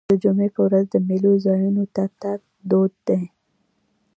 [0.09, 3.21] د جمعې په ورځ د میلو ځایونو ته تګ دود دی.